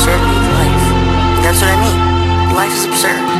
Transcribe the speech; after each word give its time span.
absurdity 0.00 0.34
of 0.34 0.46
life. 0.56 0.86
That's 1.42 1.60
what 1.60 1.68
I 1.68 1.76
mean. 1.76 2.56
Life 2.56 2.72
is 2.72 2.86
absurd. 2.86 3.39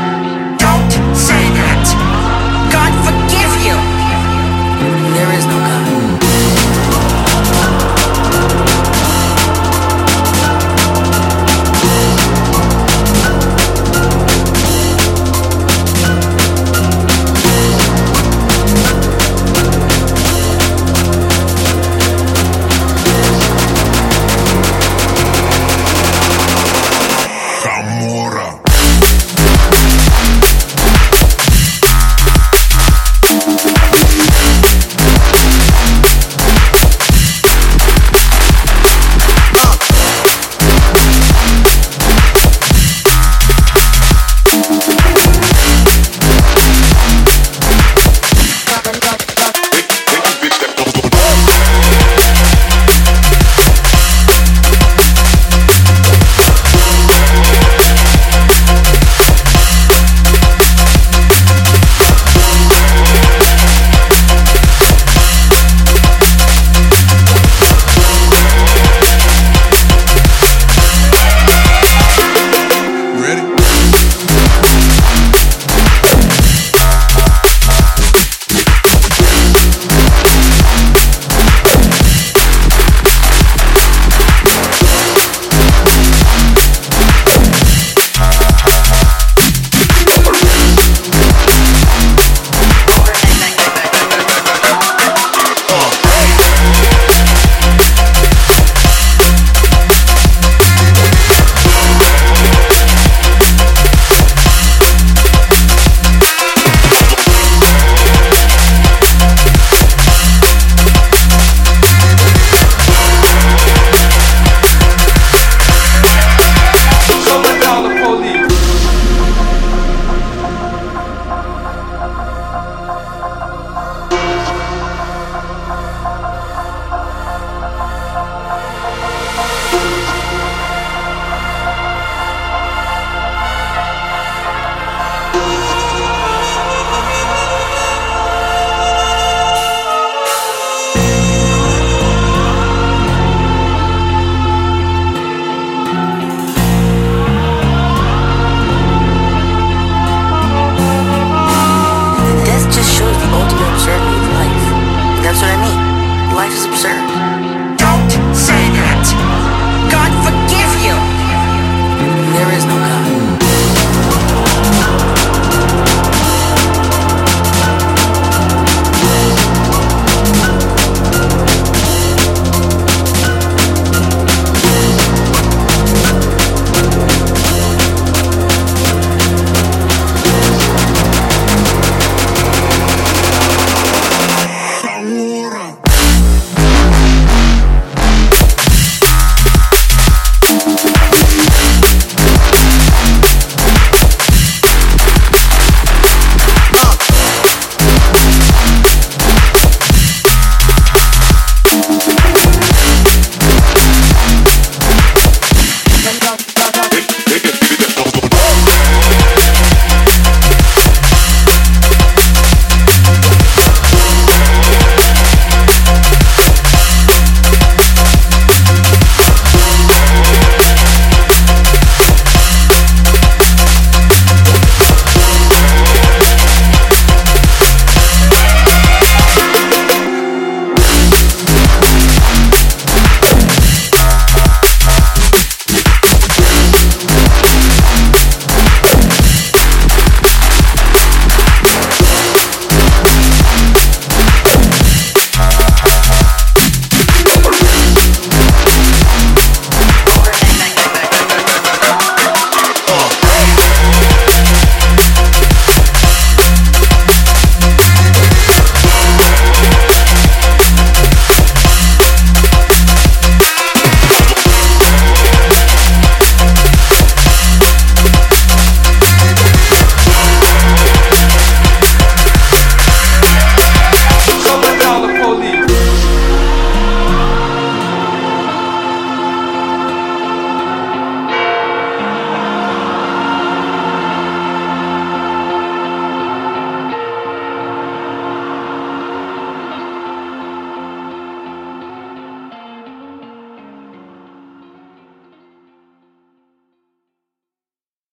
Just 152.71 152.97
shows 152.97 153.15
the 153.17 153.29
ultimate 153.33 153.73
absurdity 153.73 154.15
of 154.15 154.27
life. 154.33 155.21
That's 155.21 155.41
what 155.41 155.49
I 155.49 155.57
mean. 155.61 156.35
Life 156.35 156.53
is 156.53 156.65
absurd. 156.65 157.30